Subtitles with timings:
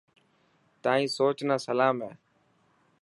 [0.83, 2.11] تائن سوچ نا سلام هي.